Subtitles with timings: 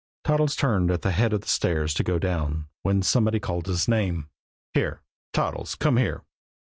[0.23, 3.87] Toddles turned at the head of the stairs to go down, when somebody called his
[3.87, 4.31] name.
[4.73, 5.75] "Here Toddles!
[5.75, 6.23] Come here!"